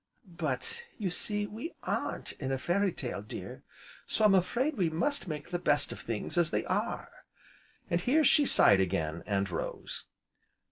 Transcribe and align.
"But, 0.25 0.81
you 0.97 1.11
see, 1.11 1.45
we 1.45 1.75
aren't 1.83 2.31
in 2.39 2.51
a 2.51 2.57
fairy 2.57 2.91
tale, 2.91 3.21
dear, 3.21 3.61
so 4.07 4.25
I'm 4.25 4.33
afraid 4.33 4.75
we 4.75 4.89
must 4.89 5.27
make 5.27 5.51
the 5.51 5.59
best 5.59 5.91
of 5.91 5.99
things 5.99 6.39
as 6.39 6.49
they 6.49 6.65
are!" 6.65 7.11
and 7.87 8.01
here 8.01 8.23
she 8.23 8.47
sighed 8.47 8.79
again, 8.79 9.21
and 9.27 9.47
rose. 9.51 10.07